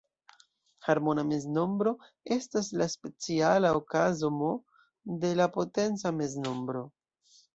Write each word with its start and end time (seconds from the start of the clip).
Harmona 0.85 1.23
meznombro 1.31 1.91
estas 2.35 2.69
la 2.81 2.87
speciala 2.95 3.73
okazo 3.81 4.31
"M" 4.37 4.49
de 5.25 5.31
la 5.41 5.47
potenca 5.59 6.13
meznombro. 6.23 6.83